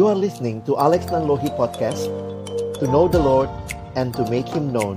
[0.00, 2.08] You are listening to Alex Nanlohi Podcast
[2.80, 3.52] To know the Lord
[4.00, 4.96] and to make Him known.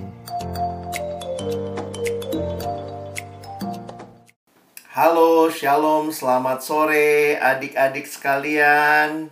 [4.95, 9.27] Halo, shalom, selamat sore adik-adik sekalian.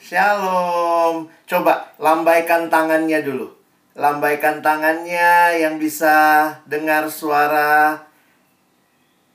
[0.00, 1.28] Shalom.
[1.44, 3.52] Coba lambaikan tangannya dulu.
[4.00, 6.16] Lambaikan tangannya yang bisa
[6.64, 8.00] dengar suara.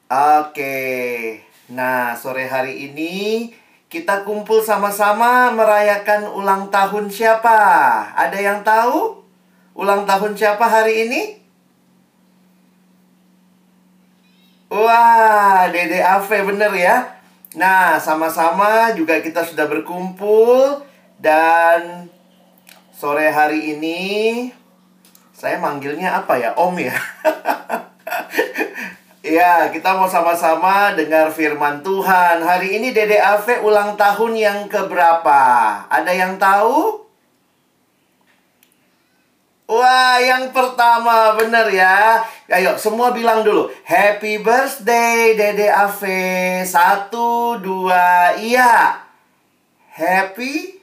[0.09, 0.89] Oke.
[1.69, 3.13] Nah, sore hari ini
[3.91, 7.59] kita kumpul sama-sama merayakan ulang tahun siapa?
[8.15, 9.19] Ada yang tahu?
[9.75, 11.21] Ulang tahun siapa hari ini?
[14.71, 17.19] Wah, Dede Ave bener ya.
[17.59, 20.87] Nah, sama-sama juga kita sudah berkumpul
[21.19, 22.07] dan
[22.95, 23.99] sore hari ini
[25.35, 26.55] saya manggilnya apa ya?
[26.55, 26.95] Om ya.
[29.31, 32.43] Ya, kita mau sama-sama dengar firman Tuhan.
[32.43, 35.39] Hari ini Dede Ave ulang tahun yang keberapa?
[35.87, 37.07] Ada yang tahu?
[39.71, 42.19] Wah, yang pertama bener ya.
[42.51, 43.71] Ayo, semua bilang dulu.
[43.87, 46.67] Happy birthday Dede Ave.
[46.67, 48.99] Satu, dua, iya.
[49.95, 50.81] Happy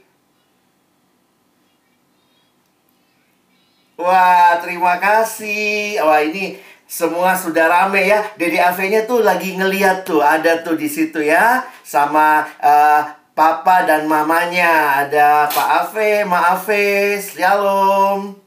[3.98, 5.98] Wah, terima kasih.
[5.98, 6.54] Wah, ini
[6.88, 8.24] semua sudah rame ya.
[8.40, 13.04] Dede Ave-nya tuh lagi ngeliat tuh, ada tuh di situ ya, sama uh,
[13.36, 15.04] papa dan mamanya.
[15.04, 18.40] Ada Pak Ave, Ma Ave, shalom.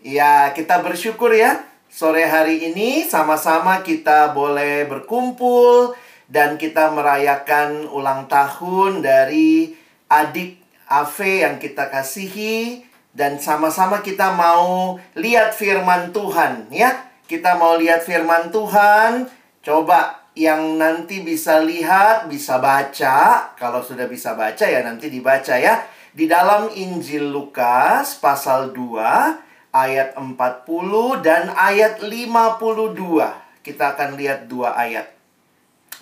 [0.00, 1.60] Ya, kita bersyukur ya.
[1.92, 5.96] Sore hari ini sama-sama kita boleh berkumpul
[6.28, 9.76] dan kita merayakan ulang tahun dari
[10.08, 12.85] adik Ave yang kita kasihi
[13.16, 17.08] dan sama-sama kita mau lihat firman Tuhan ya.
[17.24, 19.24] Kita mau lihat firman Tuhan.
[19.64, 23.50] Coba yang nanti bisa lihat, bisa baca.
[23.56, 25.88] Kalau sudah bisa baca ya nanti dibaca ya.
[26.12, 33.64] Di dalam Injil Lukas pasal 2 ayat 40 dan ayat 52.
[33.64, 35.10] Kita akan lihat dua ayat.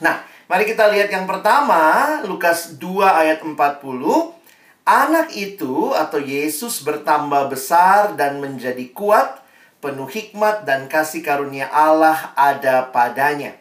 [0.04, 4.43] Nah, mari kita lihat yang pertama, Lukas 2 ayat 40.
[4.84, 9.40] Anak itu atau Yesus bertambah besar dan menjadi kuat,
[9.80, 13.56] penuh hikmat dan kasih karunia Allah ada padanya.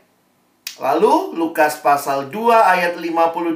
[0.84, 3.56] Lalu Lukas pasal 2 ayat 52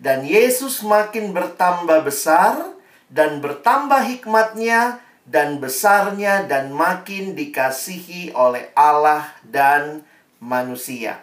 [0.00, 2.72] dan Yesus makin bertambah besar
[3.12, 10.00] dan bertambah hikmatnya dan besarnya dan makin dikasihi oleh Allah dan
[10.40, 11.20] manusia.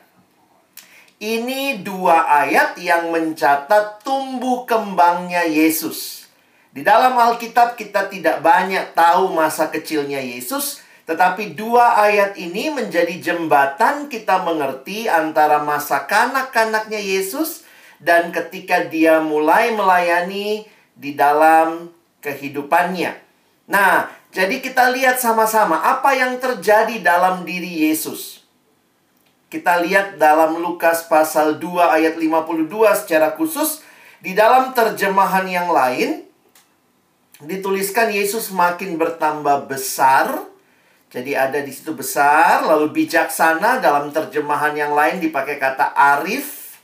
[1.17, 6.29] Ini dua ayat yang mencatat tumbuh kembangnya Yesus.
[6.69, 13.17] Di dalam Alkitab kita tidak banyak tahu masa kecilnya Yesus, tetapi dua ayat ini menjadi
[13.17, 17.65] jembatan kita mengerti antara masa kanak-kanaknya Yesus
[17.97, 21.89] dan ketika dia mulai melayani di dalam
[22.21, 23.17] kehidupannya.
[23.73, 28.36] Nah, jadi kita lihat sama-sama apa yang terjadi dalam diri Yesus.
[29.47, 32.67] Kita lihat dalam Lukas pasal 2 ayat 52
[32.99, 33.79] secara khusus
[34.19, 36.27] di dalam terjemahan yang lain
[37.39, 40.51] dituliskan Yesus makin bertambah besar.
[41.07, 46.75] Jadi ada di situ besar, lalu bijaksana dalam terjemahan yang lain dipakai kata arif,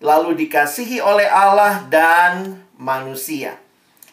[0.00, 3.60] lalu dikasihi oleh Allah dan manusia.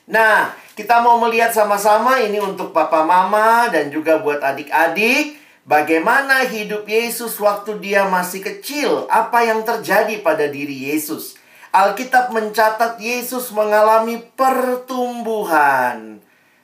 [0.03, 6.87] Nah, kita mau melihat sama-sama ini untuk papa mama dan juga buat adik-adik Bagaimana hidup
[6.87, 9.07] Yesus waktu dia masih kecil?
[9.11, 11.35] Apa yang terjadi pada diri Yesus?
[11.69, 16.17] Alkitab mencatat Yesus mengalami pertumbuhan.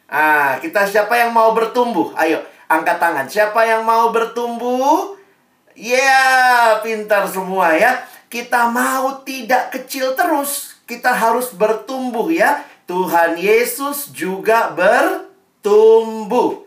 [0.09, 2.17] Ah, kita siapa yang mau bertumbuh?
[2.17, 3.29] Ayo, angkat tangan.
[3.29, 5.13] Siapa yang mau bertumbuh?
[5.77, 8.01] Ya, yeah, pintar semua ya.
[8.31, 10.81] Kita mau tidak kecil terus.
[10.89, 12.65] Kita harus bertumbuh ya.
[12.89, 16.64] Tuhan Yesus juga bertumbuh.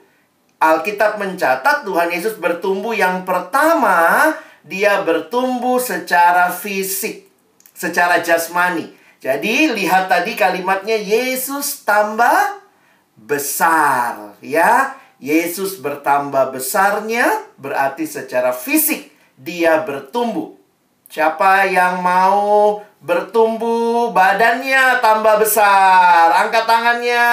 [0.59, 4.35] Alkitab mencatat Tuhan Yesus bertumbuh yang pertama,
[4.67, 7.31] dia bertumbuh secara fisik,
[7.71, 8.91] secara jasmani.
[9.23, 12.59] Jadi lihat tadi kalimatnya Yesus tambah
[13.15, 14.99] besar, ya.
[15.19, 17.27] Yesus bertambah besarnya
[17.59, 20.55] berarti secara fisik dia bertumbuh.
[21.11, 27.25] Siapa yang mau bertumbuh badannya tambah besar angkat tangannya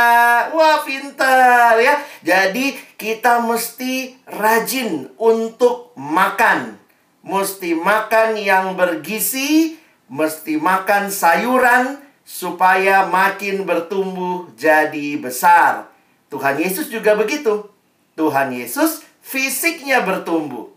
[0.54, 1.98] wah pintar ya.
[2.22, 6.78] Jadi kita mesti rajin untuk makan.
[7.26, 15.90] Mesti makan yang bergizi mesti makan sayuran supaya makin bertumbuh jadi besar.
[16.30, 17.70] Tuhan Yesus juga begitu.
[18.14, 20.70] Tuhan Yesus fisiknya bertumbuh.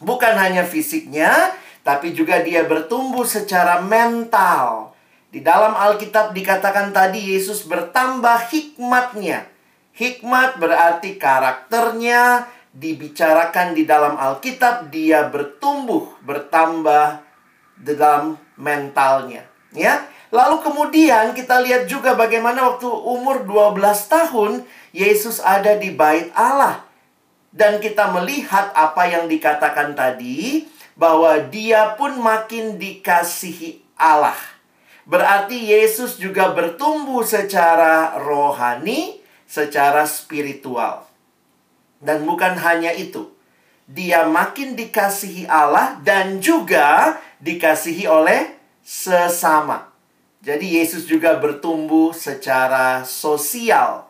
[0.00, 1.54] Bukan hanya fisiknya
[1.84, 4.96] tapi juga dia bertumbuh secara mental.
[5.28, 9.44] Di dalam Alkitab dikatakan tadi Yesus bertambah hikmatnya.
[9.94, 17.22] Hikmat berarti karakternya dibicarakan di dalam Alkitab dia bertumbuh, bertambah
[17.78, 20.02] di dalam mentalnya, ya.
[20.34, 23.78] Lalu kemudian kita lihat juga bagaimana waktu umur 12
[24.10, 24.52] tahun
[24.90, 26.82] Yesus ada di bait Allah.
[27.54, 34.38] Dan kita melihat apa yang dikatakan tadi bahwa dia pun makin dikasihi Allah.
[35.04, 41.04] Berarti Yesus juga bertumbuh secara rohani, secara spiritual.
[42.00, 43.28] Dan bukan hanya itu.
[43.84, 49.92] Dia makin dikasihi Allah dan juga dikasihi oleh sesama.
[50.40, 54.08] Jadi Yesus juga bertumbuh secara sosial.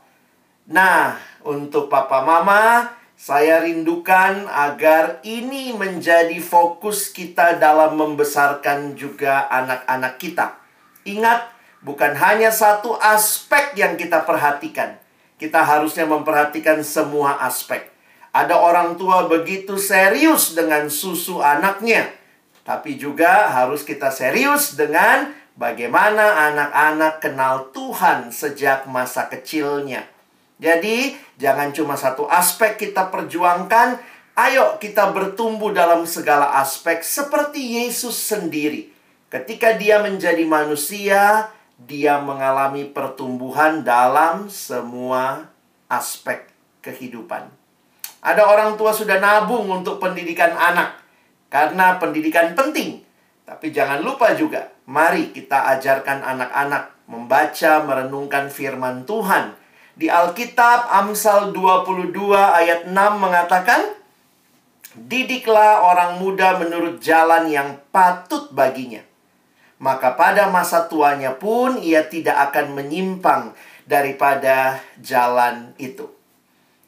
[0.67, 10.15] Nah, untuk papa mama, saya rindukan agar ini menjadi fokus kita dalam membesarkan juga anak-anak
[10.19, 10.59] kita.
[11.07, 11.47] Ingat,
[11.87, 14.99] bukan hanya satu aspek yang kita perhatikan.
[15.39, 17.87] Kita harusnya memperhatikan semua aspek.
[18.35, 22.11] Ada orang tua begitu serius dengan susu anaknya,
[22.67, 30.14] tapi juga harus kita serius dengan bagaimana anak-anak kenal Tuhan sejak masa kecilnya.
[30.59, 33.99] Jadi, jangan cuma satu aspek kita perjuangkan,
[34.39, 38.95] ayo kita bertumbuh dalam segala aspek seperti Yesus sendiri.
[39.27, 45.51] Ketika dia menjadi manusia, dia mengalami pertumbuhan dalam semua
[45.91, 46.47] aspek
[46.87, 47.51] kehidupan.
[48.25, 51.03] Ada orang tua sudah nabung untuk pendidikan anak
[51.51, 53.03] karena pendidikan penting.
[53.45, 59.64] Tapi jangan lupa juga, mari kita ajarkan anak-anak membaca, merenungkan firman Tuhan.
[59.95, 63.95] Di Alkitab Amsal 22 ayat 6 mengatakan,
[64.95, 69.03] Didiklah orang muda menurut jalan yang patut baginya.
[69.83, 73.59] Maka pada masa tuanya pun ia tidak akan menyimpang
[73.91, 76.07] daripada jalan itu.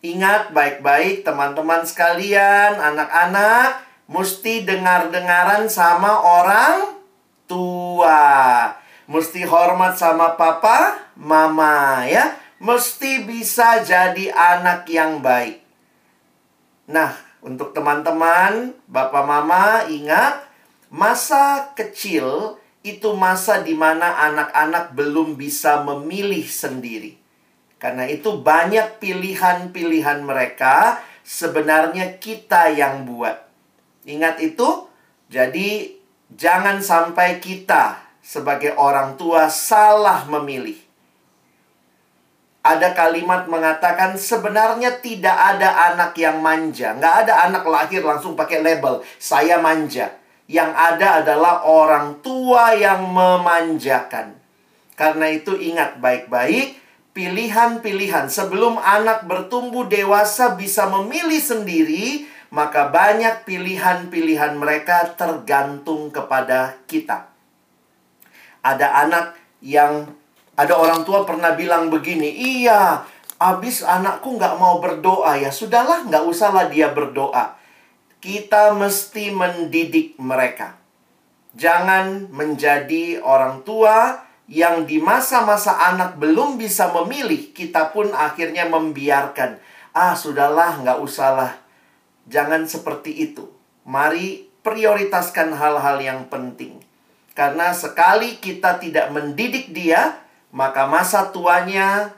[0.06, 6.94] Ingat baik-baik teman-teman sekalian, anak-anak, mesti dengar-dengaran sama orang
[7.50, 8.70] tua.
[9.10, 12.45] Mesti hormat sama papa, mama ya.
[12.56, 15.60] Mesti bisa jadi anak yang baik.
[16.88, 17.12] Nah,
[17.44, 20.40] untuk teman-teman, bapak mama ingat
[20.88, 27.18] masa kecil itu masa di mana anak-anak belum bisa memilih sendiri.
[27.76, 33.36] Karena itu banyak pilihan-pilihan mereka sebenarnya kita yang buat.
[34.06, 34.86] Ingat itu?
[35.26, 35.98] Jadi
[36.30, 40.85] jangan sampai kita sebagai orang tua salah memilih.
[42.66, 46.98] Ada kalimat mengatakan sebenarnya tidak ada anak yang manja.
[46.98, 50.10] Nggak ada anak lahir langsung pakai label, saya manja.
[50.50, 54.34] Yang ada adalah orang tua yang memanjakan.
[54.98, 56.74] Karena itu ingat baik-baik,
[57.14, 67.30] pilihan-pilihan sebelum anak bertumbuh dewasa bisa memilih sendiri, maka banyak pilihan-pilihan mereka tergantung kepada kita.
[68.66, 70.10] Ada anak yang
[70.56, 73.04] ada orang tua pernah bilang begini, iya,
[73.36, 77.60] abis anakku nggak mau berdoa ya, sudahlah nggak usahlah dia berdoa.
[78.18, 80.80] Kita mesti mendidik mereka.
[81.56, 89.60] Jangan menjadi orang tua yang di masa-masa anak belum bisa memilih, kita pun akhirnya membiarkan.
[89.96, 91.66] Ah, sudahlah, nggak usahlah
[92.26, 93.46] Jangan seperti itu.
[93.86, 96.82] Mari prioritaskan hal-hal yang penting.
[97.38, 100.25] Karena sekali kita tidak mendidik dia,
[100.56, 102.16] maka masa tuanya,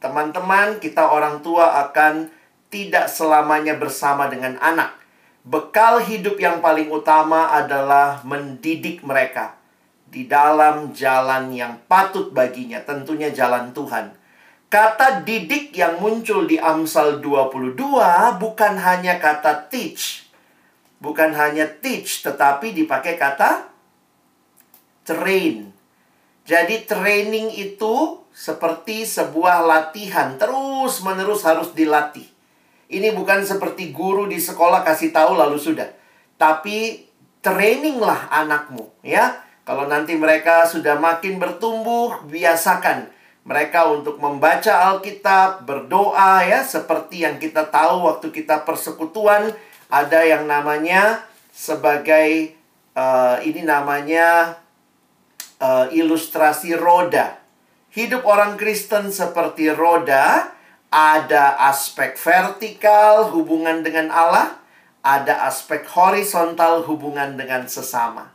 [0.00, 2.32] teman-teman, kita orang tua akan
[2.72, 4.96] tidak selamanya bersama dengan anak.
[5.44, 9.60] Bekal hidup yang paling utama adalah mendidik mereka
[10.08, 14.16] di dalam jalan yang patut baginya, tentunya jalan Tuhan.
[14.72, 17.76] Kata didik yang muncul di Amsal 22
[18.40, 20.24] bukan hanya kata teach.
[21.04, 23.68] Bukan hanya teach, tetapi dipakai kata
[25.04, 25.73] train.
[26.44, 32.28] Jadi training itu seperti sebuah latihan, terus-menerus harus dilatih.
[32.92, 35.88] Ini bukan seperti guru di sekolah kasih tahu lalu sudah.
[36.36, 37.08] Tapi
[37.40, 39.40] traininglah anakmu, ya.
[39.64, 43.08] Kalau nanti mereka sudah makin bertumbuh, biasakan
[43.48, 49.52] mereka untuk membaca Alkitab, berdoa ya, seperti yang kita tahu waktu kita persekutuan
[49.88, 52.56] ada yang namanya sebagai
[52.92, 54.60] uh, ini namanya
[55.60, 57.38] uh, ilustrasi roda.
[57.94, 60.50] Hidup orang Kristen seperti roda,
[60.90, 64.58] ada aspek vertikal hubungan dengan Allah,
[65.02, 68.30] ada aspek horizontal hubungan dengan sesama.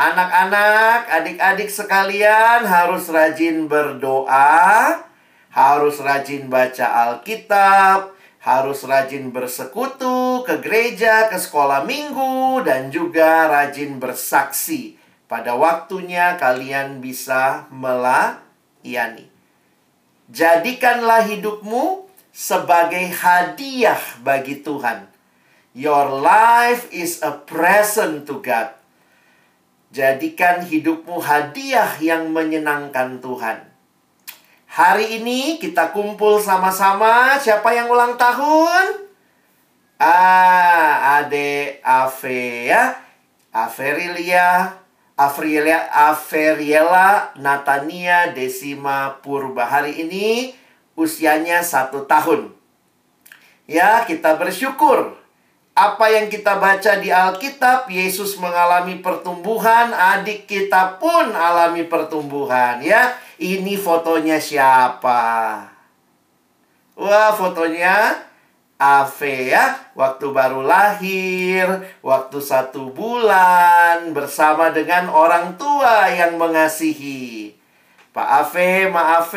[0.00, 5.04] Anak-anak, adik-adik sekalian harus rajin berdoa,
[5.52, 14.02] harus rajin baca Alkitab, harus rajin bersekutu ke gereja, ke sekolah minggu, dan juga rajin
[14.02, 14.98] bersaksi.
[15.32, 19.32] Pada waktunya kalian bisa melayani.
[20.28, 25.08] Jadikanlah hidupmu sebagai hadiah bagi Tuhan.
[25.72, 28.76] Your life is a present to God.
[29.88, 33.64] Jadikan hidupmu hadiah yang menyenangkan Tuhan.
[34.68, 37.40] Hari ini kita kumpul sama-sama.
[37.40, 39.08] Siapa yang ulang tahun?
[39.96, 43.00] Ah, Ade Ave ya.
[43.52, 44.81] Averilia,
[45.28, 49.68] Avriela, Averiela Natania Desima Purba.
[49.68, 50.56] Hari ini
[50.98, 52.50] usianya satu tahun.
[53.70, 55.14] Ya, kita bersyukur
[55.72, 63.16] apa yang kita baca di Alkitab, Yesus mengalami pertumbuhan, adik kita pun alami pertumbuhan ya.
[63.40, 65.22] Ini fotonya siapa?
[66.92, 68.20] Wah, fotonya
[68.82, 77.54] Ave ya, waktu baru lahir, waktu satu bulan, bersama dengan orang tua yang mengasihi.
[78.10, 79.30] Pak Ave, maaf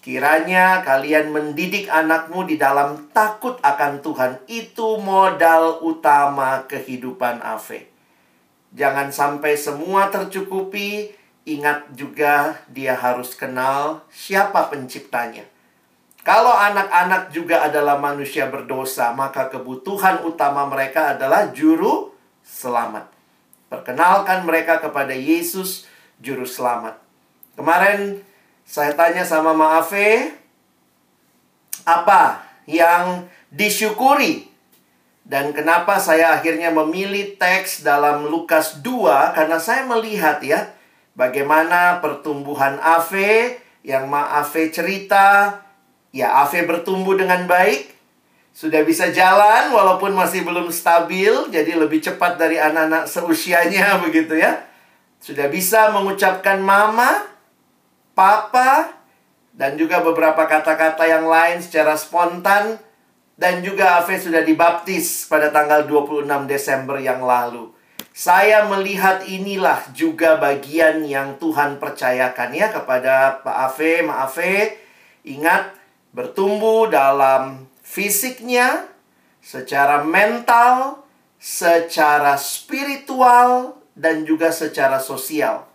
[0.00, 4.32] Kiranya kalian mendidik anakmu di dalam takut akan Tuhan.
[4.48, 7.90] Itu modal utama kehidupan Ave.
[8.70, 11.10] Jangan sampai semua tercukupi.
[11.46, 15.55] Ingat juga dia harus kenal siapa penciptanya.
[16.26, 22.10] Kalau anak-anak juga adalah manusia berdosa, maka kebutuhan utama mereka adalah juru
[22.42, 23.06] selamat.
[23.70, 25.86] Perkenalkan mereka kepada Yesus,
[26.18, 26.98] juru selamat.
[27.54, 28.26] Kemarin
[28.66, 30.34] saya tanya sama Maafe,
[31.86, 34.50] apa yang disyukuri?
[35.22, 39.30] Dan kenapa saya akhirnya memilih teks dalam Lukas 2?
[39.30, 40.74] Karena saya melihat ya,
[41.14, 45.62] bagaimana pertumbuhan Ave yang Maafe cerita.
[46.16, 47.92] Ya, Ave bertumbuh dengan baik.
[48.56, 51.52] Sudah bisa jalan walaupun masih belum stabil.
[51.52, 54.64] Jadi lebih cepat dari anak-anak seusianya begitu ya.
[55.20, 57.36] Sudah bisa mengucapkan mama
[58.16, 58.96] papa,
[59.52, 62.80] dan juga beberapa kata-kata yang lain secara spontan.
[63.36, 67.68] Dan juga Ave sudah dibaptis pada tanggal 26 Desember yang lalu.
[68.16, 74.40] Saya melihat inilah juga bagian yang Tuhan percayakan ya kepada Pak Ave, Maaf
[75.20, 75.68] Ingat,
[76.16, 78.88] bertumbuh dalam fisiknya,
[79.44, 81.04] secara mental,
[81.36, 85.68] secara spiritual, dan juga secara sosial.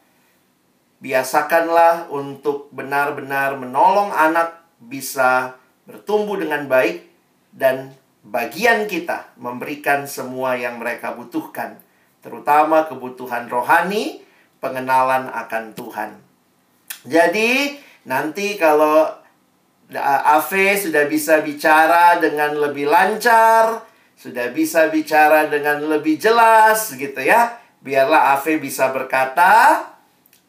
[0.97, 7.05] Biasakanlah untuk benar-benar menolong anak bisa bertumbuh dengan baik
[7.53, 7.93] dan
[8.25, 11.77] bagian kita memberikan semua yang mereka butuhkan,
[12.25, 14.25] terutama kebutuhan rohani,
[14.57, 16.17] pengenalan akan Tuhan.
[17.05, 19.20] Jadi, nanti kalau
[19.99, 23.83] Ave sudah bisa bicara dengan lebih lancar,
[24.15, 27.59] sudah bisa bicara dengan lebih jelas gitu ya.
[27.83, 29.83] Biarlah Ave bisa berkata,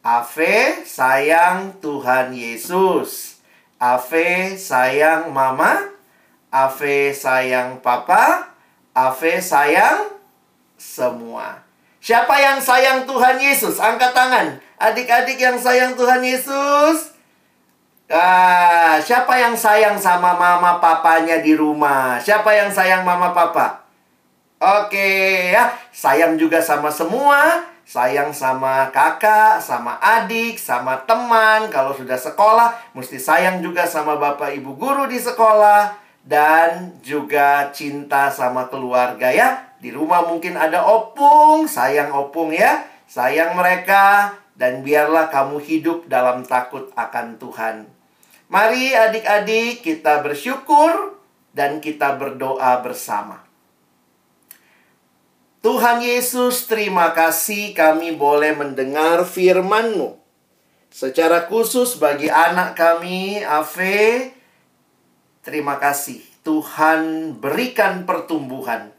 [0.03, 3.39] Ave sayang Tuhan Yesus.
[3.79, 5.91] Ave sayang mama.
[6.51, 8.51] Ave sayang papa.
[8.95, 10.11] Ave sayang
[10.75, 11.63] semua.
[12.03, 13.79] Siapa yang sayang Tuhan Yesus?
[13.79, 14.59] Angkat tangan.
[14.75, 17.12] Adik-adik yang sayang Tuhan Yesus.
[18.13, 22.21] Ah, siapa yang sayang sama mama papanya di rumah?
[22.21, 23.81] Siapa yang sayang mama papa?
[24.61, 31.67] Oke ya, sayang juga sama semua sayang sama kakak, sama adik, sama teman.
[31.69, 36.01] Kalau sudah sekolah, mesti sayang juga sama bapak ibu guru di sekolah.
[36.23, 39.75] Dan juga cinta sama keluarga ya.
[39.83, 42.87] Di rumah mungkin ada opung, sayang opung ya.
[43.11, 44.31] Sayang mereka.
[44.55, 47.92] Dan biarlah kamu hidup dalam takut akan Tuhan.
[48.53, 51.17] Mari adik-adik kita bersyukur
[51.57, 53.41] dan kita berdoa bersama.
[55.65, 60.21] Tuhan Yesus, terima kasih kami boleh mendengar firman-Mu.
[60.93, 64.37] Secara khusus bagi anak kami, Ave,
[65.41, 66.21] terima kasih.
[66.45, 68.93] Tuhan berikan pertumbuhan.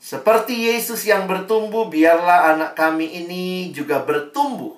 [0.00, 4.77] Seperti Yesus yang bertumbuh, biarlah anak kami ini juga bertumbuh.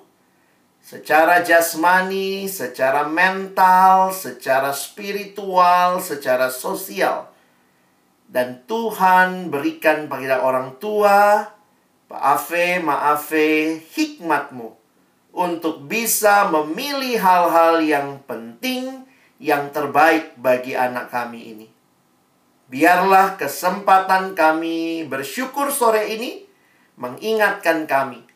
[0.81, 7.31] Secara jasmani, secara mental, secara spiritual, secara sosial
[8.31, 11.51] dan Tuhan berikan pada orang tua,
[12.11, 14.71] Ave, Maafe, hikmatmu
[15.35, 19.03] untuk bisa memilih hal-hal yang penting,
[19.39, 21.67] yang terbaik bagi anak kami ini.
[22.71, 26.47] Biarlah kesempatan kami bersyukur sore ini
[26.95, 28.30] mengingatkan kami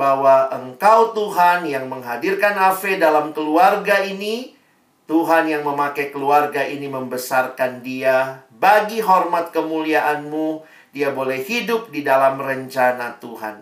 [0.00, 4.56] bahwa Engkau Tuhan yang menghadirkan Ave dalam keluarga ini,
[5.04, 10.64] Tuhan yang memakai keluarga ini membesarkan dia bagi hormat kemuliaan-Mu,
[10.96, 13.60] dia boleh hidup di dalam rencana Tuhan.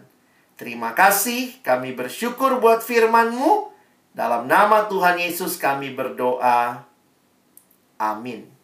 [0.55, 3.75] Terima kasih, kami bersyukur buat firman-Mu.
[4.15, 6.87] Dalam nama Tuhan Yesus kami berdoa.
[7.99, 8.58] Amin.